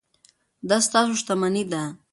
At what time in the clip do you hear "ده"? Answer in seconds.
1.71-1.83